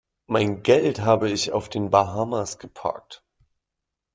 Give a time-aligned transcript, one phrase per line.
[0.25, 3.23] Mein Geld habe ich auf den Bahamas geparkt.